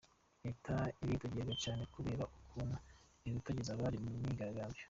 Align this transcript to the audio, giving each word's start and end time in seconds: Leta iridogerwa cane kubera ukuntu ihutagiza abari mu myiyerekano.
Leta 0.43 0.75
iridogerwa 1.01 1.53
cane 1.63 1.83
kubera 1.95 2.23
ukuntu 2.39 2.75
ihutagiza 3.27 3.69
abari 3.73 3.97
mu 4.03 4.09
myiyerekano. 4.17 4.77